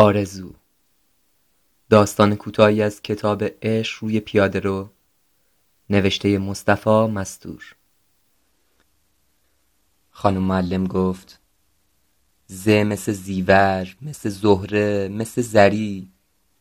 آرزو 0.00 0.52
داستان 1.90 2.34
کوتاهی 2.34 2.82
از 2.82 3.02
کتاب 3.02 3.44
عشق 3.62 4.04
روی 4.04 4.20
پیاده 4.20 4.60
رو 4.60 4.90
نوشته 5.90 6.38
مصطفی 6.38 6.90
مستور 6.90 7.74
خانم 10.10 10.42
معلم 10.42 10.86
گفت 10.86 11.40
ز 12.46 12.68
مثل 12.68 13.12
زیور 13.12 13.96
مثل 14.02 14.28
زهره 14.28 15.08
مثل 15.08 15.42
زری 15.42 16.08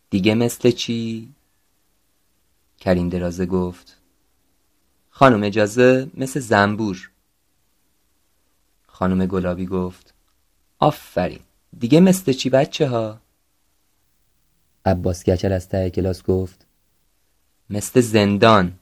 دیگه 0.09 0.35
مثل 0.35 0.71
چی؟ 0.71 1.29
کریم 2.79 3.09
درازه 3.09 3.45
گفت 3.45 3.97
خانم 5.09 5.43
اجازه 5.43 6.11
مثل 6.13 6.39
زنبور 6.39 7.09
خانم 8.87 9.25
گلابی 9.25 9.65
گفت 9.65 10.13
آفرین 10.79 11.39
دیگه 11.79 11.99
مثل 11.99 12.33
چی 12.33 12.49
بچه 12.49 12.89
ها؟ 12.89 13.26
عباس 14.87 15.23
گچل 15.23 15.51
از 15.51 15.69
ته 15.69 15.89
کلاس 15.89 16.23
گفت 16.23 16.65
مثل 17.69 18.01
زندان 18.01 18.79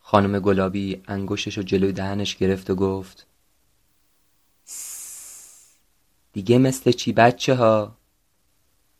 خانم 0.00 0.40
گلابی 0.40 1.02
انگشتش 1.08 1.56
رو 1.56 1.62
جلوی 1.62 1.92
دهنش 1.92 2.36
گرفت 2.36 2.70
و 2.70 2.74
گفت 2.74 3.26
دیگه 6.32 6.58
مثل 6.58 6.92
چی 6.92 7.12
بچه 7.12 7.54
ها؟ 7.54 7.96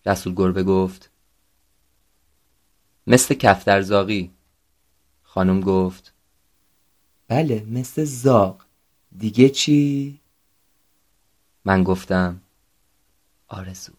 رسول 0.07 0.35
گربه 0.35 0.63
گفت 0.63 1.11
مثل 3.07 3.35
کفترزاقی 3.35 4.31
خانم 5.23 5.61
گفت 5.61 6.13
بله 7.29 7.67
مثل 7.71 8.05
زاق 8.05 8.65
دیگه 9.19 9.49
چی؟ 9.49 10.21
من 11.65 11.85
گفتم 11.85 12.41
آرزو 13.49 13.93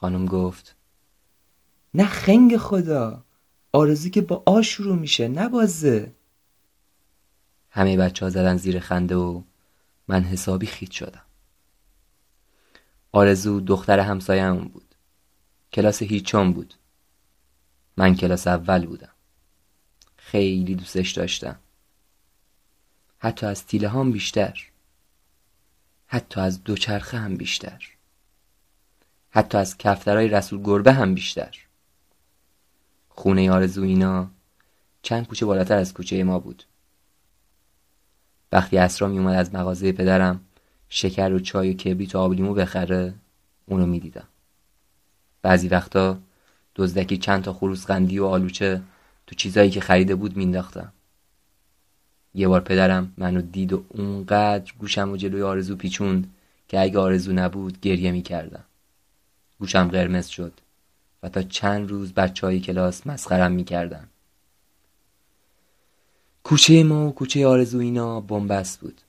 خانم 0.00 0.26
گفت 0.26 0.76
نه 1.94 2.06
خنگ 2.06 2.56
خدا 2.56 3.24
آرزو 3.72 4.10
که 4.10 4.20
با 4.20 4.42
آ 4.46 4.62
شروع 4.62 4.96
میشه 4.96 5.28
نه 5.28 5.48
بازه 5.48 6.12
همه 7.70 7.96
بچه 7.96 8.24
ها 8.26 8.30
زدن 8.30 8.56
زیر 8.56 8.80
خنده 8.80 9.16
و 9.16 9.42
من 10.08 10.24
حسابی 10.24 10.66
خیت 10.66 10.90
شدم. 10.90 11.22
آرزو 13.12 13.60
دختر 13.60 14.00
همسایه‌مون 14.00 14.68
بود. 14.68 14.94
کلاس 15.72 16.02
هیچم 16.02 16.52
بود. 16.52 16.74
من 17.96 18.14
کلاس 18.14 18.46
اول 18.46 18.86
بودم. 18.86 19.14
خیلی 20.16 20.74
دوستش 20.74 21.10
داشتم. 21.10 21.58
حتی 23.18 23.46
از 23.46 23.66
تیله 23.66 23.88
هم 23.88 24.12
بیشتر. 24.12 24.66
حتی 26.06 26.40
از 26.40 26.64
دوچرخه 26.64 27.18
هم 27.18 27.36
بیشتر. 27.36 27.99
حتی 29.30 29.58
از 29.58 29.78
کفترهای 29.78 30.28
رسول 30.28 30.62
گربه 30.62 30.92
هم 30.92 31.14
بیشتر. 31.14 31.56
خونه 33.08 33.50
آرزو 33.50 33.82
اینا 33.82 34.30
چند 35.02 35.26
کوچه 35.26 35.46
بالاتر 35.46 35.76
از 35.78 35.94
کوچه 35.94 36.24
ما 36.24 36.38
بود. 36.38 36.64
وقتی 38.52 38.78
اسرا 38.78 39.08
می 39.08 39.18
اومد 39.18 39.34
از 39.34 39.54
مغازه 39.54 39.92
پدرم 39.92 40.40
شکر 40.88 41.32
و 41.32 41.38
چای 41.38 41.70
و 41.70 41.76
کبریت 41.76 42.14
و 42.14 42.18
آبلیمو 42.18 42.54
بخره 42.54 43.14
اونو 43.66 43.86
می‌دیدم 43.86 44.26
بعضی 45.42 45.68
وقتا 45.68 46.18
دزدکی 46.76 47.16
چند 47.18 47.42
تا 47.42 47.52
خروس 47.52 47.86
قندی 47.86 48.18
و 48.18 48.24
آلوچه 48.24 48.82
تو 49.26 49.34
چیزایی 49.34 49.70
که 49.70 49.80
خریده 49.80 50.14
بود 50.14 50.36
مینداختم 50.36 50.92
یه 52.34 52.48
بار 52.48 52.60
پدرم 52.60 53.12
منو 53.16 53.40
دید 53.40 53.72
و 53.72 53.84
اونقدر 53.88 54.72
گوشم 54.78 55.10
و 55.10 55.16
جلوی 55.16 55.42
آرزو 55.42 55.76
پیچوند 55.76 56.34
که 56.68 56.80
اگه 56.80 56.98
آرزو 56.98 57.32
نبود 57.32 57.80
گریه 57.80 58.12
می‌کردم 58.12 58.64
گوشم 59.60 59.88
قرمز 59.88 60.28
شد 60.28 60.52
و 61.22 61.28
تا 61.28 61.42
چند 61.42 61.90
روز 61.90 62.12
بچه 62.12 62.46
های 62.46 62.60
کلاس 62.60 63.06
مسخرم 63.06 63.52
می‌کردن. 63.52 64.08
کوچه 66.44 66.84
ما 66.84 67.08
و 67.08 67.14
کوچه 67.14 67.46
آرزو 67.46 67.78
اینا 67.78 68.20
بنبست 68.20 68.80
بود. 68.80 69.00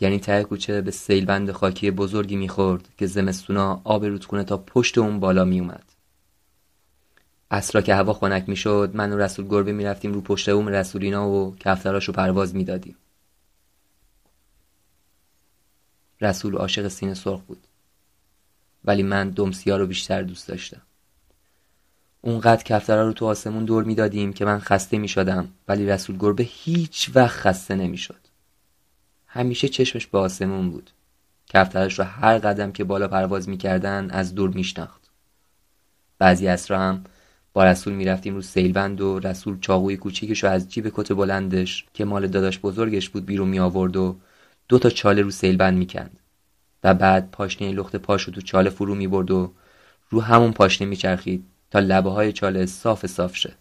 یعنی 0.00 0.18
ته 0.18 0.44
کوچه 0.44 0.80
به 0.80 0.90
سیلبند 0.90 1.52
خاکی 1.52 1.90
بزرگی 1.90 2.36
می‌خورد 2.36 2.88
که 2.98 3.06
زمستونا 3.06 3.80
آب 3.84 4.04
رودخونه 4.04 4.44
تا 4.44 4.56
پشت 4.56 4.98
اون 4.98 5.20
بالا 5.20 5.44
میومد 5.44 5.84
اصرا 7.50 7.80
که 7.80 7.94
هوا 7.94 8.12
خنک 8.12 8.48
می‌شد 8.48 8.90
من 8.94 9.12
و 9.12 9.18
رسول 9.18 9.48
گربه 9.48 9.72
می‌رفتیم 9.72 10.12
رو 10.12 10.20
پشت 10.20 10.48
اوم 10.48 10.68
رسولینا 10.68 11.30
و 11.30 11.56
کفتراشو 11.56 12.12
پرواز 12.12 12.54
می‌دادیم. 12.54 12.96
رسول 16.20 16.54
عاشق 16.56 16.88
سینه 16.88 17.14
سرخ 17.14 17.40
بود. 17.40 17.66
ولی 18.84 19.02
من 19.02 19.30
دمسیا 19.30 19.76
رو 19.76 19.86
بیشتر 19.86 20.22
دوست 20.22 20.48
داشتم. 20.48 20.82
اونقدر 22.20 22.62
کفترها 22.62 23.02
رو 23.02 23.12
تو 23.12 23.26
آسمون 23.26 23.64
دور 23.64 23.84
می‌دادیم 23.84 24.32
که 24.32 24.44
من 24.44 24.58
خسته 24.58 24.98
می‌شدم 24.98 25.48
ولی 25.68 25.86
رسول 25.86 26.16
گربه 26.16 26.42
هیچ 26.42 27.10
وقت 27.14 27.36
خسته 27.36 27.74
نمی‌شد. 27.74 28.20
همیشه 29.26 29.68
چشمش 29.68 30.06
به 30.06 30.18
آسمون 30.18 30.70
بود. 30.70 30.90
کفترش 31.46 31.98
رو 31.98 32.04
هر 32.04 32.38
قدم 32.38 32.72
که 32.72 32.84
بالا 32.84 33.08
پرواز 33.08 33.48
می‌کردن 33.48 34.10
از 34.10 34.34
دور 34.34 34.50
میشناخت. 34.50 35.10
بعضی 36.18 36.48
اسرا 36.48 36.78
هم 36.78 37.04
با 37.52 37.64
رسول 37.64 37.92
می‌رفتیم 37.92 38.34
رو 38.34 38.42
سیلبند 38.42 39.00
و 39.00 39.18
رسول 39.18 39.60
چاقوی 39.60 39.96
کوچیکش 39.96 40.44
رو 40.44 40.50
از 40.50 40.68
جیب 40.68 40.92
کت 40.94 41.12
بلندش 41.12 41.86
که 41.94 42.04
مال 42.04 42.26
داداش 42.26 42.58
بزرگش 42.58 43.08
بود 43.08 43.26
بیرون 43.26 43.48
می 43.48 43.58
آورد 43.58 43.96
و 43.96 44.16
دو 44.68 44.78
تا 44.78 44.90
چاله 44.90 45.22
رو 45.22 45.30
سیلبند 45.30 45.78
می‌کند. 45.78 46.20
و 46.84 46.94
بعد 46.94 47.30
پاشنه 47.30 47.72
لخت 47.72 47.96
پاش 47.96 48.22
رو 48.22 48.32
تو 48.32 48.40
چاله 48.40 48.70
فرو 48.70 48.94
می 48.94 49.08
برد 49.08 49.30
و 49.30 49.52
رو 50.10 50.20
همون 50.20 50.52
پاشنه 50.52 50.88
میچرخید 50.88 51.44
تا 51.70 51.78
لبه 51.78 52.10
های 52.10 52.32
چاله 52.32 52.66
صاف 52.66 53.06
صاف 53.06 53.36
شه 53.36 53.54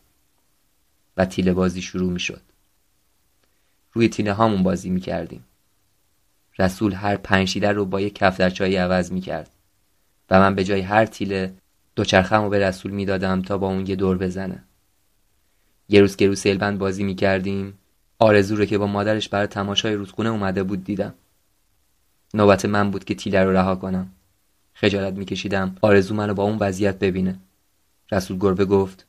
و 1.18 1.26
تیله 1.26 1.54
بازی 1.54 1.82
شروع 1.82 2.12
می 2.12 2.20
شد. 2.20 2.42
روی 3.94 4.10
تیله 4.10 4.34
هامون 4.34 4.64
بازی 4.64 4.90
می 4.90 5.00
کردیم. 5.00 5.46
رسول 6.60 6.94
هر 6.94 7.16
پنج 7.16 7.66
رو 7.66 7.86
با 7.86 8.02
یک 8.02 8.16
کفترچایی 8.16 8.76
عوض 8.76 9.12
می 9.12 9.22
کرد 9.22 9.50
و 10.30 10.40
من 10.40 10.56
به 10.56 10.64
جای 10.64 10.82
هر 10.82 11.06
تیله 11.06 11.54
دوچرخم 11.96 12.44
رو 12.44 12.50
به 12.50 12.60
رسول 12.60 12.92
می‌دادم 12.92 13.42
تا 13.42 13.58
با 13.58 13.68
اون 13.68 13.88
یه 13.88 13.96
دور 13.96 14.18
بزنه 14.18 14.64
یه 15.90 16.02
روز 16.02 16.16
که 16.16 16.28
رو 16.28 16.78
بازی 16.78 17.04
می‌کردیم 17.04 17.80
آرزو 18.20 18.56
رو 18.56 18.66
که 18.66 18.78
با 18.78 18.88
مادرش 18.88 19.30
برای 19.30 19.48
تماشای 19.48 19.96
رودخونه 19.96 20.30
اومده 20.30 20.64
بود 20.64 20.84
دیدم 20.84 21.14
نوبت 22.34 22.66
من 22.66 22.92
بود 22.92 23.04
که 23.04 23.16
تیله 23.16 23.44
رو 23.44 23.52
رها 23.52 23.76
کنم. 23.76 24.12
خجالت 24.74 25.14
میکشیدم. 25.14 25.76
آرزو 25.82 26.16
منو 26.16 26.34
با 26.34 26.44
اون 26.44 26.58
وضعیت 26.60 27.00
ببینه. 27.00 27.40
رسول 28.12 28.38
گربه 28.38 28.66
گفت 28.66 29.06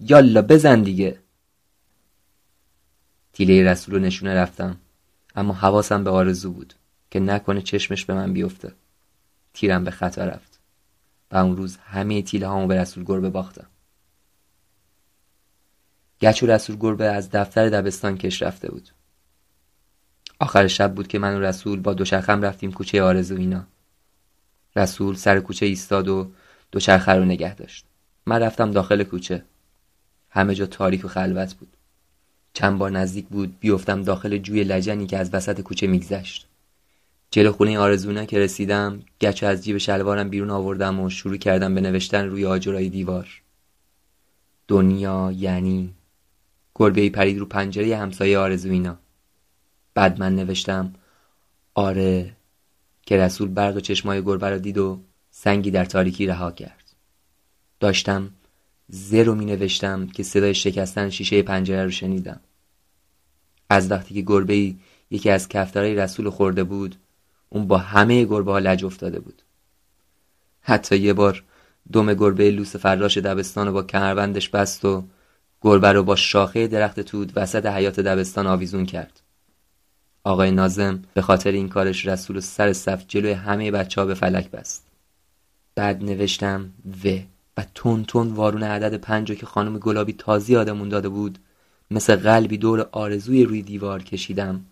یالا 0.00 0.42
بزن 0.42 0.82
دیگه. 0.82 1.18
تیله 3.32 3.70
رسول 3.70 3.94
رو 3.94 4.00
نشونه 4.00 4.34
رفتم. 4.34 4.76
اما 5.36 5.54
حواسم 5.54 6.04
به 6.04 6.10
آرزو 6.10 6.52
بود 6.52 6.74
که 7.10 7.20
نکنه 7.20 7.62
چشمش 7.62 8.04
به 8.04 8.14
من 8.14 8.32
بیفته. 8.32 8.72
تیرم 9.54 9.84
به 9.84 9.90
خطا 9.90 10.24
رفت. 10.24 10.60
و 11.30 11.36
اون 11.36 11.56
روز 11.56 11.76
همه 11.76 12.22
تیله 12.22 12.46
هامو 12.46 12.66
به 12.66 12.80
رسول 12.80 13.04
گربه 13.04 13.30
باختم. 13.30 13.66
گچ 16.20 16.42
و 16.42 16.46
رسول 16.46 16.76
گربه 16.76 17.04
از 17.04 17.30
دفتر 17.30 17.68
دبستان 17.68 18.18
کش 18.18 18.42
رفته 18.42 18.70
بود. 18.70 18.88
آخر 20.40 20.66
شب 20.66 20.94
بود 20.94 21.08
که 21.08 21.18
من 21.18 21.36
و 21.36 21.40
رسول 21.40 21.80
با 21.80 21.94
دوچرخم 21.94 22.42
رفتیم 22.42 22.72
کوچه 22.72 23.02
آرزو 23.02 23.36
اینا. 23.36 23.64
رسول 24.76 25.14
سر 25.14 25.40
کوچه 25.40 25.66
ایستاد 25.66 26.08
و 26.08 26.30
دوچرخه 26.72 27.12
رو 27.12 27.24
نگه 27.24 27.54
داشت. 27.54 27.84
من 28.26 28.42
رفتم 28.42 28.70
داخل 28.70 29.02
کوچه. 29.02 29.44
همه 30.30 30.54
جا 30.54 30.66
تاریک 30.66 31.04
و 31.04 31.08
خلوت 31.08 31.54
بود. 31.54 31.68
چند 32.52 32.78
بار 32.78 32.90
نزدیک 32.90 33.26
بود 33.26 33.60
بیفتم 33.60 34.02
داخل 34.02 34.38
جوی 34.38 34.64
لجنی 34.64 35.06
که 35.06 35.18
از 35.18 35.34
وسط 35.34 35.60
کوچه 35.60 35.86
میگذشت. 35.86 36.46
جلو 37.30 37.52
خونه 37.52 37.78
آرزونه 37.78 38.26
که 38.26 38.38
رسیدم 38.38 39.02
گچه 39.20 39.46
از 39.46 39.64
جیب 39.64 39.78
شلوارم 39.78 40.28
بیرون 40.28 40.50
آوردم 40.50 41.00
و 41.00 41.10
شروع 41.10 41.36
کردم 41.36 41.74
به 41.74 41.80
نوشتن 41.80 42.26
روی 42.26 42.46
آجرای 42.46 42.88
دیوار. 42.88 43.42
دنیا 44.68 45.32
یعنی 45.36 45.94
گربه 46.74 47.10
پرید 47.10 47.38
رو 47.38 47.46
پنجره 47.46 47.96
همسایه 47.96 48.38
آرزوینا 48.38 48.98
بعد 49.98 50.20
من 50.20 50.36
نوشتم 50.36 50.92
آره 51.74 52.36
که 53.02 53.16
رسول 53.16 53.48
برق 53.48 53.78
چشمای 53.78 54.22
گربه 54.22 54.50
را 54.50 54.58
دید 54.58 54.78
و 54.78 55.00
سنگی 55.30 55.70
در 55.70 55.84
تاریکی 55.84 56.26
رها 56.26 56.50
کرد. 56.50 56.84
داشتم 57.80 58.30
زرو 58.88 59.34
می 59.34 59.44
نوشتم 59.44 60.06
که 60.06 60.22
صدای 60.22 60.54
شکستن 60.54 61.10
شیشه 61.10 61.42
پنجره 61.42 61.84
رو 61.84 61.90
شنیدم. 61.90 62.40
از 63.70 63.90
وقتی 63.90 64.14
که 64.14 64.20
گربه 64.20 64.74
یکی 65.10 65.30
از 65.30 65.48
کفترهای 65.48 65.94
رسول 65.94 66.30
خورده 66.30 66.64
بود 66.64 66.96
اون 67.48 67.66
با 67.66 67.78
همه 67.78 68.24
گربه 68.24 68.52
ها 68.52 68.58
لج 68.58 68.84
افتاده 68.84 69.20
بود. 69.20 69.42
حتی 70.60 70.96
یه 70.96 71.12
بار 71.12 71.44
دم 71.92 72.14
گربه 72.14 72.50
لوس 72.50 72.76
فراش 72.76 73.18
دبستان 73.18 73.66
رو 73.66 73.72
با 73.72 73.82
کمربندش 73.82 74.48
بست 74.48 74.84
و 74.84 75.04
گربه 75.62 75.92
رو 75.92 76.02
با 76.02 76.16
شاخه 76.16 76.66
درخت 76.66 77.00
تود 77.00 77.32
وسط 77.36 77.66
حیات 77.66 78.00
دبستان 78.00 78.46
آویزون 78.46 78.86
کرد. 78.86 79.20
آقای 80.28 80.50
نازم 80.50 81.02
به 81.14 81.22
خاطر 81.22 81.52
این 81.52 81.68
کارش 81.68 82.06
رسول 82.06 82.40
سر 82.40 82.72
صف 82.72 83.04
جلوی 83.08 83.32
همه 83.32 83.70
بچه 83.70 84.00
ها 84.00 84.06
به 84.06 84.14
فلک 84.14 84.50
بست. 84.50 84.86
بعد 85.74 86.04
نوشتم 86.04 86.72
و. 87.04 87.08
و 87.56 87.64
تون 87.74 88.04
تون 88.04 88.28
وارون 88.32 88.62
عدد 88.62 88.94
پنج 88.94 89.32
که 89.32 89.46
خانم 89.46 89.78
گلابی 89.78 90.12
تازی 90.12 90.56
آدمون 90.56 90.88
داده 90.88 91.08
بود 91.08 91.38
مثل 91.90 92.16
قلبی 92.16 92.58
دور 92.58 92.88
آرزوی 92.92 93.44
روی 93.44 93.62
دیوار 93.62 94.02
کشیدم 94.02 94.64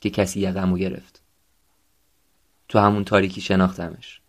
که 0.00 0.10
کسی 0.10 0.40
یقمو 0.40 0.76
گرفت. 0.76 1.20
تو 2.68 2.78
همون 2.78 3.04
تاریکی 3.04 3.40
شناختمش. 3.40 4.20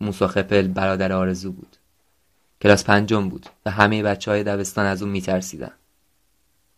موسا 0.00 0.28
خپل 0.28 0.68
برادر 0.68 1.12
آرزو 1.12 1.52
بود. 1.52 1.76
کلاس 2.62 2.84
پنجم 2.84 3.28
بود 3.28 3.46
و 3.66 3.70
همه 3.70 4.02
بچه 4.02 4.30
های 4.30 4.44
دبستان 4.44 4.86
از 4.86 5.02
اون 5.02 5.10
میترسیدن. 5.10 5.72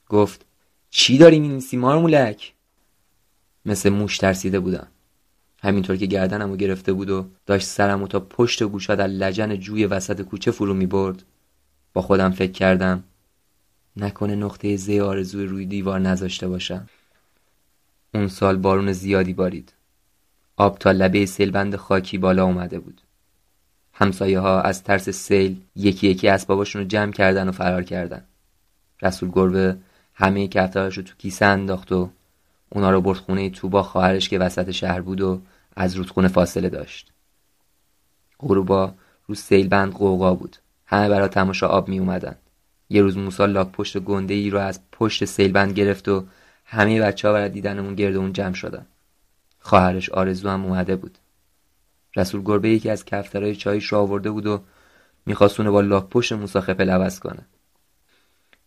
گفت 0.08 0.44
چی 0.90 1.18
داری 1.18 1.40
مینیسی 1.40 1.76
مارمولک 1.76 2.52
مثل 3.66 3.90
موش 3.90 4.18
ترسیده 4.18 4.60
بودم. 4.60 4.86
همینطور 5.62 5.96
که 5.96 6.06
گردنمو 6.06 6.56
گرفته 6.56 6.92
بود 6.92 7.10
و 7.10 7.26
داشت 7.46 7.66
سرمو 7.66 8.06
تا 8.06 8.20
پشت 8.20 8.62
گوشا 8.62 8.94
در 8.94 9.06
لجن 9.06 9.56
جوی 9.56 9.86
وسط 9.86 10.22
کوچه 10.22 10.50
فرو 10.50 10.74
می 10.74 10.86
برد 10.86 11.22
با 11.92 12.02
خودم 12.02 12.30
فکر 12.30 12.52
کردم 12.52 13.04
نکنه 13.96 14.34
نقطه 14.34 14.76
زی 14.76 15.00
آرزوی 15.00 15.46
روی 15.46 15.66
دیوار 15.66 16.00
نذاشته 16.00 16.48
باشم. 16.48 16.88
اون 18.14 18.28
سال 18.28 18.56
بارون 18.56 18.92
زیادی 18.92 19.32
بارید. 19.32 19.72
آب 20.56 20.78
تا 20.78 20.92
لبه 20.92 21.26
سیلبند 21.26 21.76
خاکی 21.76 22.18
بالا 22.18 22.44
اومده 22.44 22.78
بود. 22.78 23.00
همسایه 23.92 24.38
ها 24.38 24.60
از 24.60 24.82
ترس 24.82 25.08
سیل 25.08 25.60
یکی 25.76 26.08
یکی 26.08 26.28
اسباباشون 26.28 26.82
رو 26.82 26.88
جمع 26.88 27.12
کردن 27.12 27.48
و 27.48 27.52
فرار 27.52 27.82
کردن. 27.82 28.24
رسول 29.02 29.30
گربه 29.30 29.76
همه 30.14 30.48
کفتارش 30.48 30.96
رو 30.96 31.02
تو 31.02 31.14
کیسه 31.18 31.46
انداخت 31.46 31.92
و 31.92 32.10
اونا 32.70 32.90
رو 32.90 33.00
برد 33.00 33.18
خونه 33.18 33.50
توبا 33.50 33.82
خواهرش 33.82 34.28
که 34.28 34.38
وسط 34.38 34.70
شهر 34.70 35.00
بود 35.00 35.20
و 35.20 35.42
از 35.76 35.94
رودخونه 35.94 36.28
فاصله 36.28 36.68
داشت. 36.68 37.12
غروبا 38.40 38.94
رو 39.26 39.34
سیلبند 39.34 39.92
قوقا 39.92 40.34
بود. 40.34 40.56
همه 40.86 41.08
برا 41.08 41.28
تماشا 41.28 41.68
آب 41.68 41.88
می 41.88 41.98
اومدن. 41.98 42.36
یه 42.88 43.02
روز 43.02 43.16
موسا 43.16 43.46
لاک 43.46 43.72
پشت 43.72 43.98
گنده 43.98 44.34
ای 44.34 44.50
رو 44.50 44.58
از 44.58 44.80
پشت 44.92 45.24
سیلبند 45.24 45.72
گرفت 45.72 46.08
و 46.08 46.24
همه 46.64 47.00
بچه 47.00 47.28
ها 47.28 47.34
برای 47.34 47.48
دیدنمون 47.48 47.94
گرد 47.94 48.16
اون 48.16 48.32
جمع 48.32 48.54
شدن. 48.54 48.86
خواهرش 49.60 50.10
آرزو 50.10 50.48
هم 50.48 50.64
اومده 50.64 50.96
بود. 50.96 51.18
رسول 52.16 52.42
گربه 52.42 52.68
یکی 52.70 52.90
از 52.90 53.04
کفترهای 53.04 53.56
چایش 53.56 53.86
رو 53.86 53.98
آورده 53.98 54.30
بود 54.30 54.46
و 54.46 54.62
می‌خواست 55.26 55.60
با 55.60 55.80
لاک 55.80 56.08
پشت 56.08 56.32
موسا 56.32 56.60
خپل 56.60 56.90
عوض 56.90 57.20
کنه. 57.20 57.46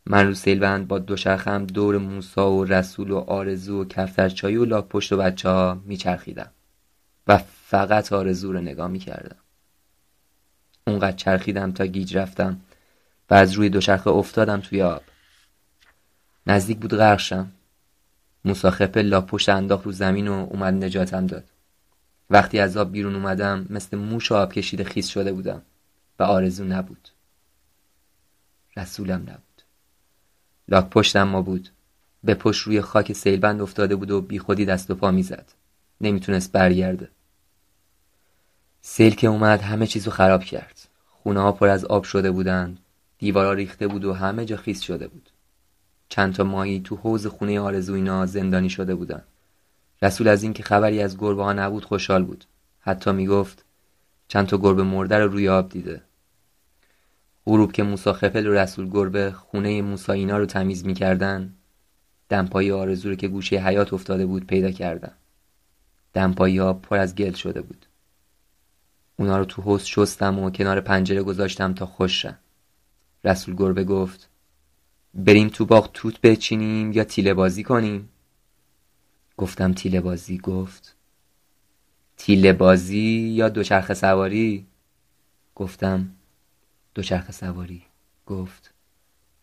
من 0.06 0.28
رو 0.28 0.34
سیلبند 0.34 0.88
با 0.88 1.00
دوچرخم 1.00 1.66
دور 1.66 1.98
موسا 1.98 2.52
و 2.52 2.66
رسول 2.66 3.12
و 3.12 3.18
آرزو 3.18 3.82
و 3.82 3.86
کفترچایی 3.86 4.56
و 4.56 4.66
لاک 4.66 4.88
پشت 4.88 5.12
و 5.12 5.18
بچه 5.18 5.50
ها 5.50 5.82
میچرخیدم 5.86 6.52
و 7.28 7.38
فقط 7.38 8.14
آرزو 8.14 8.54
رو 8.54 8.62
نگاه 8.62 8.88
می‌کردم. 8.88 9.36
اونقدر 10.88 11.16
چرخیدم 11.16 11.72
تا 11.72 11.86
گیج 11.86 12.18
رفتم 12.18 12.62
و 13.30 13.34
از 13.34 13.54
روی 13.54 13.70
دوچرخه 13.70 14.10
افتادم 14.10 14.62
توی 14.62 14.82
آب. 14.82 15.02
نزدیک 16.48 16.78
بود 16.78 16.94
غرقشم. 16.94 17.52
موسا 18.46 18.72
خپل 18.72 19.02
لاک 19.02 19.26
پشت 19.26 19.50
انداخت 19.50 19.86
رو 19.86 19.92
زمین 19.92 20.28
و 20.28 20.34
اومد 20.34 20.74
نجاتم 20.74 21.28
داد. 21.28 21.44
وقتی 22.30 22.60
از 22.60 22.78
آب 22.78 22.92
بیرون 22.92 23.16
اومدم 23.16 23.66
مثل 23.70 23.98
موش 23.98 24.32
آب 24.32 24.54
کشیده 24.54 24.84
خیس 24.84 25.08
شده 25.08 25.34
بودم 25.34 25.62
و 26.20 26.24
آرزو 26.24 26.64
نبود. 26.64 27.10
رسولم 28.78 29.22
نبود. 29.22 29.53
لاک 30.70 30.90
پشتم 30.90 31.24
ما 31.24 31.42
بود. 31.42 31.70
به 32.24 32.36
پشت 32.36 32.62
روی 32.62 32.82
خاک 32.82 33.14
سیلبند 33.14 33.62
افتاده 33.62 33.96
بود 33.96 34.12
و 34.12 34.22
بی 34.22 34.40
خودی 34.40 34.66
دست 34.66 34.92
و 34.92 34.96
پا 34.96 35.12
می‌زد 35.12 35.46
نمی‌تونست 36.02 36.52
برگرده. 36.52 37.10
سیل 38.82 39.16
که 39.16 39.28
اومد 39.28 39.62
همه 39.62 39.88
چیزو 39.88 40.12
خراب 40.12 40.44
کرد. 40.44 40.88
خونه 41.10 41.40
ها 41.40 41.52
پر 41.52 41.68
از 41.68 41.86
آب 41.86 42.04
شده 42.04 42.32
بودند 42.32 42.80
دیوارا 43.18 43.54
ریخته 43.54 43.88
بود 43.88 44.06
و 44.06 44.14
همه 44.14 44.46
جا 44.46 44.58
خیس 44.58 44.82
شده 44.82 45.08
بود. 45.08 45.30
چند 46.10 46.34
تا 46.34 46.44
مایی 46.44 46.82
تو 46.82 46.96
حوز 46.96 47.28
خونه 47.28 47.60
آرزوینا 47.60 48.26
زندانی 48.26 48.70
شده 48.70 48.96
بودن. 48.96 49.22
رسول 50.02 50.28
از 50.28 50.44
اینکه 50.44 50.64
خبری 50.64 51.02
از 51.02 51.18
گربه 51.18 51.44
ها 51.44 51.54
نبود 51.54 51.86
خوشحال 51.86 52.24
بود. 52.24 52.46
حتی 52.80 53.12
می‌گفت 53.12 53.66
چند 54.28 54.48
تا 54.48 54.58
گربه 54.58 54.84
مرده 54.84 55.18
رو 55.18 55.32
روی 55.32 55.50
آب 55.50 55.70
دیده. 55.70 56.02
غروب 57.46 57.72
که 57.72 57.84
موسا 57.84 58.14
خپل 58.14 58.48
و 58.48 58.54
رسول 58.54 58.90
گربه 58.90 59.32
خونه 59.32 59.82
موسا 59.82 60.14
اینا 60.14 60.38
رو 60.38 60.46
تمیز 60.46 60.86
می‌کردن 60.86 61.54
دمپایی 62.30 62.72
آرزو 62.72 63.10
رو 63.10 63.16
که 63.16 63.28
گوشه 63.28 63.56
حیات 63.56 63.94
افتاده 63.94 64.26
بود 64.26 64.48
پیدا 64.48 64.72
کردن. 64.72 65.12
دمپایی 66.14 66.58
ها 66.58 66.74
پر 66.74 66.98
از 66.98 67.16
گل 67.16 67.32
شده 67.32 67.62
بود. 67.62 67.86
اونا 69.16 69.38
رو 69.38 69.46
تو 69.46 69.62
حوز 69.62 69.84
شستم 69.84 70.40
و 70.40 70.50
کنار 70.50 70.82
پنجره 70.82 71.24
گذاشتم 71.24 71.74
تا 71.74 71.86
خوش 71.86 72.26
رسول 73.24 73.56
گربه 73.56 73.84
گفت 73.84 74.30
بریم 75.14 75.48
تو 75.48 75.66
باغ 75.66 75.90
توت 75.94 76.22
بچینیم 76.22 76.92
یا 76.92 77.04
تیله 77.04 77.34
بازی 77.34 77.64
کنیم؟ 77.64 78.10
گفتم 79.38 79.74
تیله 79.74 80.02
بازی 80.02 80.38
گفت 80.38 80.96
تیله 82.18 82.54
بازی 82.54 83.32
یا 83.36 83.50
دوچرخه 83.50 83.94
سواری؟ 83.94 84.68
گفتم 85.56 86.10
دوچرخه 86.96 87.32
سواری. 87.32 87.86
گفت 88.26 88.74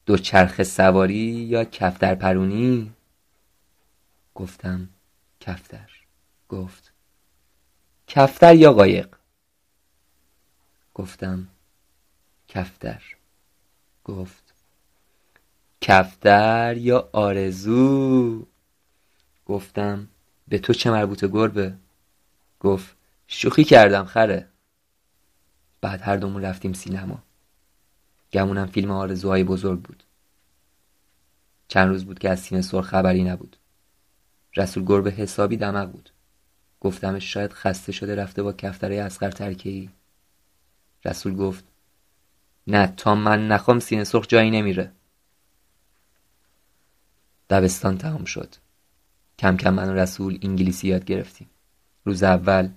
دوچرخه 0.06 0.64
سواری 0.64 1.47
یا 1.50 1.64
کفتر 1.64 2.14
پرونی؟ 2.14 2.93
گفتم 4.35 4.88
کفتر. 5.41 5.91
گفت 6.49 6.93
کفتر 8.06 8.55
یا 8.55 8.73
قایق؟ 8.73 9.08
گفتم 10.94 11.49
کفتر. 12.49 13.02
گفت 14.05 14.55
کفتر 15.81 16.76
یا 16.76 17.08
آرزو؟ 17.12 18.47
گفتم 19.47 20.08
به 20.49 20.58
تو 20.58 20.73
چه 20.73 20.91
مربوطه 20.91 21.29
گربه؟ 21.29 21.75
گفت 22.61 22.97
شوخی 23.26 23.64
کردم 23.64 24.05
خره. 24.05 24.49
بعد 25.81 26.00
هر 26.02 26.17
دومون 26.17 26.43
رفتیم 26.43 26.73
سینما. 26.73 27.23
گمونم 28.32 28.66
فیلم 28.66 28.90
آرزوهای 28.90 29.44
بزرگ 29.44 29.82
بود. 29.82 30.02
چند 31.68 31.88
روز 31.88 32.04
بود 32.04 32.18
که 32.18 32.30
از 32.30 32.40
سینه 32.40 32.62
سرخ 32.62 32.86
خبری 32.86 33.24
نبود. 33.24 33.56
رسول 34.56 34.84
گربه 34.84 35.10
حسابی 35.10 35.56
دمق 35.56 35.90
بود. 35.90 36.10
گفتمش 36.80 37.32
شاید 37.32 37.52
خسته 37.52 37.92
شده 37.92 38.14
رفته 38.14 38.42
با 38.42 38.52
کفتره 38.52 39.02
اسقر 39.02 39.30
ترکی 39.30 39.90
رسول 41.04 41.37
گفت 41.37 41.64
نه 42.66 42.87
تا 42.87 43.14
من 43.14 43.49
نخوام 43.49 43.80
سینه 43.80 44.04
سرخ 44.04 44.26
جایی 44.26 44.50
نمیره. 44.50 44.92
دبستان 47.50 47.99
تمام 47.99 48.25
شد. 48.25 48.54
کم 49.38 49.56
کم 49.56 49.75
من 49.75 49.88
و 49.88 49.94
رسول 49.94 50.38
انگلیسی 50.42 50.88
یاد 50.88 51.04
گرفتیم. 51.04 51.50
روز 52.04 52.22
اول 52.22 52.68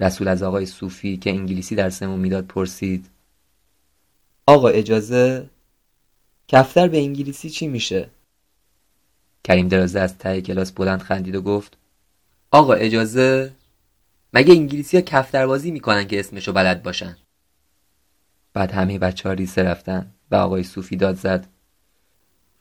رسول 0.00 0.28
از 0.28 0.42
آقای 0.42 0.66
صوفی 0.66 1.16
که 1.16 1.30
انگلیسی 1.30 1.74
درسمون 1.74 2.20
می‌داد 2.20 2.46
پرسید 2.46 3.10
آقا 4.46 4.68
اجازه 4.68 5.50
کفتر 6.48 6.88
به 6.88 6.98
انگلیسی 6.98 7.50
چی 7.50 7.66
میشه؟ 7.68 8.10
کریم 9.44 9.68
درازه 9.68 10.00
از 10.00 10.18
ته 10.18 10.40
کلاس 10.40 10.72
بلند 10.72 11.02
خندید 11.02 11.34
و 11.34 11.42
گفت 11.42 11.76
آقا 12.50 12.72
اجازه 12.74 13.52
مگه 14.32 14.54
انگلیسی 14.54 14.96
ها 14.96 15.02
کفتر 15.02 15.46
بازی 15.46 15.70
می‌کنن 15.70 16.06
که 16.06 16.20
اسمشو 16.20 16.52
بلد 16.52 16.82
باشن؟ 16.82 17.16
بعد 18.52 18.72
همه 18.72 18.98
بچه 18.98 19.28
ها 19.28 19.32
ریسه 19.32 19.62
رفتن 19.62 20.10
و 20.30 20.36
آقای 20.36 20.62
صوفی 20.62 20.96
داد 20.96 21.16
زد 21.16 21.46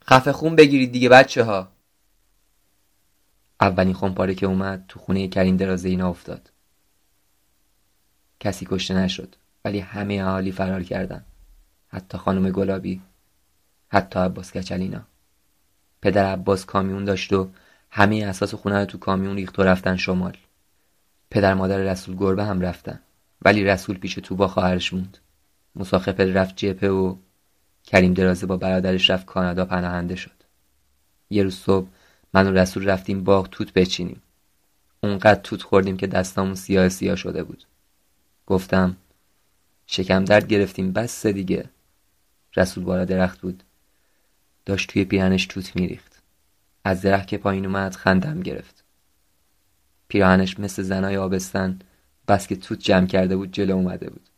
خفه 0.05 0.31
خون 0.31 0.55
بگیرید 0.55 0.91
دیگه 0.91 1.09
بچه 1.09 1.43
ها 1.43 1.71
اولین 3.61 3.93
خونپاره 3.93 4.35
که 4.35 4.45
اومد 4.45 4.85
تو 4.87 4.99
خونه 4.99 5.27
کریم 5.27 5.57
درازه 5.57 5.89
اینا 5.89 6.09
افتاد. 6.09 6.51
کسی 8.39 8.65
کشته 8.69 8.93
نشد 8.93 9.35
ولی 9.65 9.79
همه 9.79 10.13
اهالی 10.13 10.51
فرار 10.51 10.83
کردن. 10.83 11.25
حتی 11.93 12.17
خانم 12.17 12.51
گلابی 12.51 13.01
حتی 13.88 14.19
عباس 14.19 14.51
کچلینا. 14.51 15.01
پدر 16.01 16.25
عباس 16.25 16.65
کامیون 16.65 17.05
داشت 17.05 17.33
و 17.33 17.50
همه 17.91 18.25
اساس 18.25 18.53
خونه 18.53 18.79
رو 18.79 18.85
تو 18.85 18.97
کامیون 18.97 19.35
ریخت 19.35 19.59
و 19.59 19.63
رفتن 19.63 19.95
شمال. 19.95 20.38
پدر 21.29 21.53
مادر 21.53 21.77
رسول 21.77 22.15
گربه 22.15 22.45
هم 22.45 22.62
رفتن 22.62 23.00
ولی 23.45 23.63
رسول 23.63 23.97
پیش 23.97 24.15
تو 24.15 24.35
با 24.35 24.47
خواهرش 24.47 24.93
موند. 24.93 25.17
مساخپل 25.75 26.33
رفت 26.33 26.55
جپه 26.55 26.89
و 26.89 27.15
کریم 27.83 28.13
درازه 28.13 28.45
با 28.45 28.57
برادرش 28.57 29.09
رفت 29.09 29.25
کانادا 29.25 29.65
پناهنده 29.65 30.15
شد. 30.15 30.43
یه 31.29 31.43
روز 31.43 31.55
صبح 31.55 31.88
من 32.33 32.47
و 32.47 32.51
رسول 32.51 32.89
رفتیم 32.89 33.23
باغ 33.23 33.50
توت 33.50 33.73
بچینیم. 33.73 34.21
اونقدر 35.03 35.41
توت 35.41 35.62
خوردیم 35.62 35.97
که 35.97 36.07
دستامون 36.07 36.55
سیاه 36.55 36.89
سیاه 36.89 37.15
شده 37.15 37.43
بود. 37.43 37.63
گفتم 38.47 38.97
شکم 39.88 40.25
درد 40.25 40.47
گرفتیم 40.47 40.91
بس 40.91 41.25
دیگه. 41.25 41.69
رسول 42.55 42.83
بالا 42.83 43.05
درخت 43.05 43.41
بود. 43.41 43.63
داشت 44.65 44.89
توی 44.89 45.05
پیرنش 45.05 45.45
توت 45.45 45.75
میریخت. 45.75 46.22
از 46.83 47.01
درخت 47.01 47.27
که 47.27 47.38
پایین 47.38 47.65
اومد 47.65 47.95
خندم 47.95 48.39
گرفت. 48.39 48.83
پیراهنش 50.07 50.60
مثل 50.60 50.83
زنای 50.83 51.17
آبستن 51.17 51.79
بس 52.27 52.48
که 52.48 52.55
توت 52.55 52.79
جمع 52.79 53.07
کرده 53.07 53.36
بود 53.36 53.51
جلو 53.51 53.74
اومده 53.74 54.10
بود. 54.10 54.29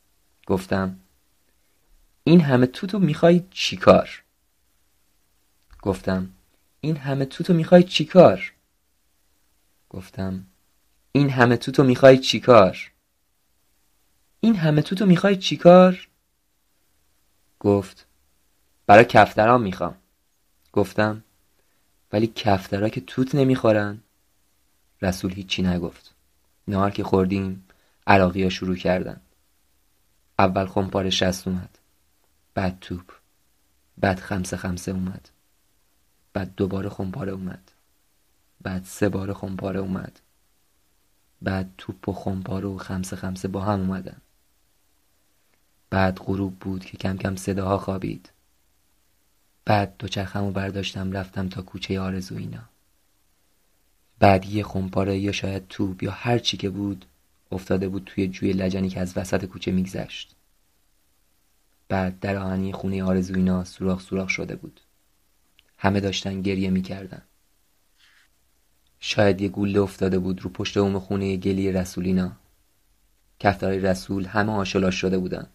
گفتم 0.45 0.99
این 2.23 2.41
همه 2.41 2.65
توتو 2.65 2.99
می‌خوای 2.99 3.43
چیکار 3.51 4.23
گفتم 5.81 6.29
این 6.81 6.97
همه 6.97 7.25
توتو 7.25 7.53
می‌خوای 7.53 7.83
چیکار 7.83 8.53
گفتم 9.89 10.45
این 11.11 11.29
همه 11.29 11.57
توتو 11.57 11.83
می‌خوای 11.83 12.17
چیکار 12.17 12.91
این 14.39 14.55
همه 14.55 14.81
توتو 14.81 15.05
می‌خوای 15.05 15.35
چیکار 15.35 16.07
گفت 17.59 18.04
برای 18.87 19.05
کفتران 19.05 19.61
می‌خوام. 19.61 19.95
گفتم 20.73 21.23
ولی 22.11 22.27
کفترا 22.27 22.89
که 22.89 23.01
توت 23.01 23.35
نمی‌خورن؟ 23.35 23.99
رسول 25.01 25.33
هیچی 25.33 25.61
نگفت. 25.61 26.13
نهار 26.67 26.91
که 26.91 27.03
خوردیم 27.03 27.67
عراقی 28.07 28.43
ها 28.43 28.49
شروع 28.49 28.75
کردن. 28.75 29.21
اول 30.39 30.65
خمپاره 30.65 31.09
شست 31.09 31.47
اومد. 31.47 31.77
بعد 32.53 32.77
توپ. 32.81 33.11
بعد 33.97 34.19
خمسه 34.19 34.57
خمسه 34.57 34.91
اومد. 34.91 35.29
بعد 36.33 36.55
دوباره 36.55 36.89
خمپاره 36.89 37.31
اومد. 37.31 37.71
بعد 38.61 38.83
سه 38.85 39.09
بار 39.09 39.33
خمپاره 39.33 39.79
اومد. 39.79 40.19
بعد 41.41 41.73
توپ 41.77 42.09
و 42.09 42.13
خمپاره 42.13 42.67
و 42.67 42.77
خمسه 42.77 43.15
خمسه 43.15 43.47
با 43.47 43.61
هم 43.61 43.79
اومدن. 43.79 44.17
بعد 45.89 46.19
غروب 46.19 46.59
بود 46.59 46.85
که 46.85 46.97
کم 46.97 47.17
کم 47.17 47.35
صداها 47.35 47.77
خوابید. 47.77 48.29
بعد 49.65 49.95
دوچرخمو 49.99 50.51
برداشتم 50.51 51.11
رفتم 51.11 51.49
تا 51.49 51.61
کوچه 51.61 51.99
آرزو 51.99 52.37
اینا. 52.37 52.69
بعد 54.19 54.45
یه 54.45 54.63
خمپاره 54.63 55.17
یا 55.17 55.31
شاید 55.31 55.67
توپ 55.67 56.03
یا 56.03 56.11
هر 56.11 56.39
چی 56.39 56.57
که 56.57 56.69
بود 56.69 57.05
افتاده 57.51 57.87
بود 57.89 58.03
توی 58.05 58.27
جوی 58.27 58.53
لجنی 58.53 58.89
که 58.89 58.99
از 58.99 59.17
وسط 59.17 59.45
کوچه 59.45 59.71
میگذشت. 59.71 60.35
بعد 61.87 62.19
در 62.19 62.35
آهنی 62.35 62.73
خونه 62.73 63.03
آرزو 63.03 63.35
اینا 63.35 63.63
سوراخ 63.63 64.01
سوراخ 64.01 64.29
شده 64.29 64.55
بود. 64.55 64.81
همه 65.77 65.99
داشتن 65.99 66.41
گریه 66.41 66.69
می‌کردن. 66.69 67.21
شاید 68.99 69.41
یه 69.41 69.49
گوله 69.49 69.79
افتاده 69.79 70.19
بود 70.19 70.41
رو 70.41 70.49
پشت 70.49 70.77
اوم 70.77 70.99
خونه 70.99 71.37
گلی 71.37 71.71
رسولینا 71.71 72.31
کفتارای 73.39 73.79
رسول 73.79 74.25
همه 74.25 74.51
آشلاش 74.51 74.95
شده 74.95 75.17
بودن. 75.17 75.47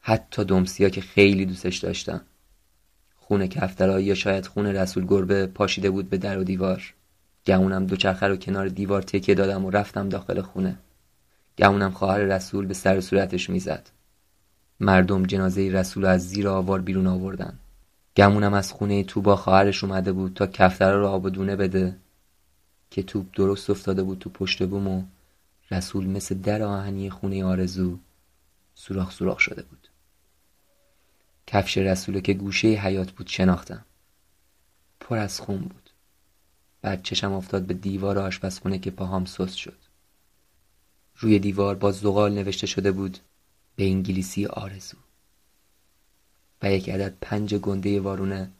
حتی 0.00 0.44
دمسیا 0.44 0.88
که 0.88 1.00
خیلی 1.00 1.46
دوستش 1.46 1.78
داشتن. 1.78 2.20
خونه 3.30 3.48
کفترایی 3.48 4.06
یا 4.06 4.14
شاید 4.14 4.46
خونه 4.46 4.72
رسول 4.72 5.06
گربه 5.06 5.46
پاشیده 5.46 5.90
بود 5.90 6.10
به 6.10 6.18
در 6.18 6.38
و 6.38 6.44
دیوار. 6.44 6.94
گمونم 7.46 7.86
دوچرخه 7.86 8.26
رو 8.26 8.36
کنار 8.36 8.68
دیوار 8.68 9.02
تکیه 9.02 9.34
دادم 9.34 9.64
و 9.64 9.70
رفتم 9.70 10.08
داخل 10.08 10.40
خونه. 10.40 10.78
گمونم 11.58 11.90
خواهر 11.90 12.18
رسول 12.18 12.66
به 12.66 12.74
سر 12.74 13.00
صورتش 13.00 13.50
می‌زد. 13.50 13.90
مردم 14.80 15.22
جنازه 15.22 15.70
رسول 15.72 16.04
از 16.04 16.28
زیر 16.28 16.48
آوار 16.48 16.80
بیرون 16.80 17.06
آوردن. 17.06 17.58
گمونم 18.16 18.54
از 18.54 18.72
خونه 18.72 19.04
تو 19.04 19.20
با 19.20 19.36
خواهرش 19.36 19.84
اومده 19.84 20.12
بود 20.12 20.34
تا 20.34 20.46
کفتره 20.46 20.96
رو 20.96 21.06
آب 21.06 21.24
و 21.24 21.30
دونه 21.30 21.56
بده 21.56 21.96
که 22.90 23.02
توپ 23.02 23.26
درست 23.34 23.70
افتاده 23.70 24.02
بود 24.02 24.18
تو 24.18 24.30
پشت 24.30 24.66
بوم 24.66 24.88
و 24.88 25.02
رسول 25.70 26.06
مثل 26.06 26.34
در 26.34 26.62
آهنی 26.62 27.10
خونه 27.10 27.44
آرزو 27.44 27.98
سوراخ 28.74 29.12
سوراخ 29.12 29.38
شده 29.38 29.62
بود. 29.62 29.79
کفش 31.46 31.78
رسول 31.78 32.20
که 32.20 32.34
گوشه 32.34 32.68
حیات 32.68 33.10
بود 33.10 33.26
شناختم. 33.26 33.84
پر 35.00 35.18
از 35.18 35.40
خون 35.40 35.58
بود. 35.58 35.90
بعد 36.82 37.02
چشم 37.02 37.32
افتاد 37.32 37.62
به 37.62 37.74
دیوار 37.74 38.18
آشپزخونه 38.18 38.78
که 38.78 38.90
پاهام 38.90 39.24
سست 39.24 39.56
شد. 39.56 39.76
روی 41.16 41.38
دیوار 41.38 41.74
با 41.74 41.92
زغال 41.92 42.32
نوشته 42.32 42.66
شده 42.66 42.92
بود 42.92 43.18
به 43.76 43.84
انگلیسی 43.84 44.46
آرزو. 44.46 44.96
و 46.62 46.72
یک 46.72 46.88
عدد 46.88 47.16
پنج 47.20 47.54
گنده 47.54 48.00
وارونه 48.00 48.50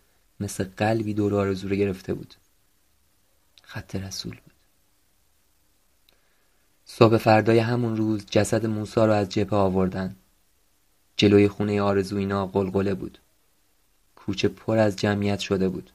مثل 0.40 0.64
قلبی 0.76 1.14
دور 1.14 1.34
آرزو 1.34 1.68
رو 1.68 1.76
گرفته 1.76 2.14
بود. 2.14 2.34
خط 3.62 3.96
رسول 3.96 4.32
بود. 4.32 4.54
صبح 6.84 7.16
فردای 7.16 7.58
همون 7.58 7.96
روز 7.96 8.26
جسد 8.26 8.66
موسا 8.66 9.06
رو 9.06 9.12
از 9.12 9.28
جبهه 9.28 9.58
آوردن. 9.58 10.16
جلوی 11.20 11.48
خونه 11.48 11.82
آرزو 11.82 12.16
اینا 12.16 12.46
قلقله 12.46 12.94
بود. 12.94 13.18
کوچه 14.16 14.48
پر 14.48 14.78
از 14.78 14.96
جمعیت 14.96 15.38
شده 15.38 15.68
بود. 15.68 15.90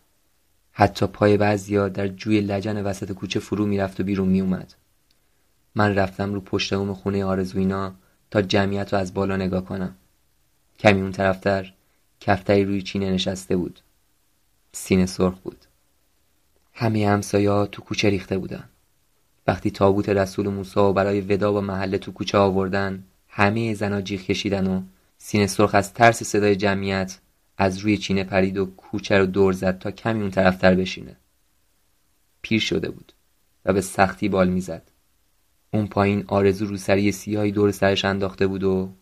حتی 0.71 1.07
پای 1.07 1.37
بعضیا 1.37 1.89
در 1.89 2.07
جوی 2.07 2.41
لجن 2.41 2.83
وسط 2.83 3.11
کوچه 3.11 3.39
فرو 3.39 3.65
می‌رفت 3.65 3.99
و 3.99 4.03
بیرون 4.03 4.27
میومد. 4.27 4.73
من 5.75 5.95
رفتم 5.95 6.33
رو 6.33 6.41
پشت 6.41 6.73
اوم 6.73 6.93
خونه 6.93 7.25
آرزوینا 7.25 7.93
تا 8.31 8.41
جمعیت 8.41 8.93
رو 8.93 8.99
از 8.99 9.13
بالا 9.13 9.37
نگاه 9.37 9.65
کنم. 9.65 9.95
کمی 10.79 11.01
اون 11.01 11.11
طرفتر 11.11 11.73
کفتری 12.19 12.65
روی 12.65 12.81
چینه 12.81 13.11
نشسته 13.11 13.57
بود. 13.57 13.79
سینه 14.71 15.05
سرخ 15.05 15.39
بود. 15.39 15.65
همه 16.73 17.07
همسایا 17.07 17.65
تو 17.65 17.81
کوچه 17.81 18.09
ریخته 18.09 18.37
بودن. 18.37 18.63
وقتی 19.47 19.71
تابوت 19.71 20.09
رسول 20.09 20.47
موسی 20.47 20.79
و 20.79 20.93
برای 20.93 21.21
ودا 21.21 21.51
با 21.51 21.61
محله 21.61 21.97
تو 21.97 22.11
کوچه 22.11 22.37
آوردن 22.37 23.03
همه 23.29 23.73
زنا 23.73 24.01
جیغ 24.01 24.21
کشیدن 24.21 24.67
و 24.67 24.81
سینه 25.27 25.47
سرخ 25.47 25.75
از 25.75 25.93
ترس 25.93 26.23
صدای 26.23 26.55
جمعیت 26.55 27.19
از 27.57 27.77
روی 27.77 27.97
چینه 27.97 28.23
پرید 28.23 28.57
و 28.57 28.65
کوچه 28.65 29.17
رو 29.17 29.25
دور 29.25 29.53
زد 29.53 29.79
تا 29.79 29.91
کمی 29.91 30.21
اون 30.21 30.31
طرفتر 30.31 30.75
بشینه. 30.75 31.15
پیر 32.41 32.59
شده 32.59 32.89
بود 32.89 33.13
و 33.65 33.73
به 33.73 33.81
سختی 33.81 34.29
بال 34.29 34.49
می‌زد. 34.49 34.91
اون 35.71 35.87
پایین 35.87 36.23
آرزو 36.27 36.65
رو 36.65 36.77
سری 36.77 37.11
سیاهی 37.11 37.51
دور 37.51 37.71
سرش 37.71 38.05
انداخته 38.05 38.47
بود 38.47 38.63
و 38.63 38.93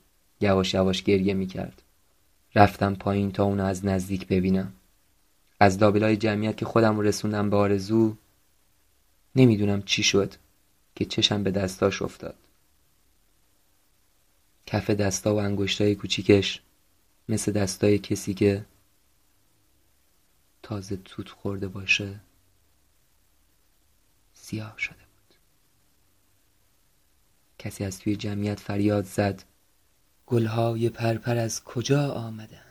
یواش 0.42 0.74
یواش 0.74 1.04
گریه 1.04 1.34
می‌کرد. 1.34 1.82
رفتم 2.56 2.96
پایین 2.96 3.32
تا 3.32 3.44
اونو 3.44 3.64
از 3.64 3.86
نزدیک 3.86 4.28
ببینم. 4.28 4.74
از 5.60 5.82
لابلای 5.82 6.18
جمعیت 6.18 6.58
که 6.58 6.66
خودم 6.66 7.00
رسوندم 7.00 7.50
به 7.50 7.58
آرزو 7.58 8.16
نمی‌دونم 9.36 9.82
چی 9.82 10.04
شد 10.04 10.34
که 10.96 11.06
چشم 11.06 11.44
به 11.44 11.52
دستاش 11.52 12.02
افتاد. 12.02 12.36
کف 14.74 14.90
دستا 14.90 15.36
و 15.36 15.40
انگشتای 15.40 15.96
کوچیکش 15.96 16.62
مثل 17.30 17.52
دستای 17.52 18.00
کسی 18.00 18.34
که 18.34 18.66
تازه 20.64 20.98
توت 20.98 21.30
خورده 21.30 21.68
باشه 21.68 22.20
سیاه 24.34 24.76
شده 24.78 24.96
بود. 24.96 25.36
کسی 27.60 27.84
از 27.84 28.00
توی 28.00 28.16
جمعیت 28.16 28.60
فریاد 28.60 29.06
زد 29.06 29.44
گلهای 30.26 30.90
پرپر 30.90 31.38
از 31.38 31.64
کجا 31.64 32.12
آمده 32.12 32.63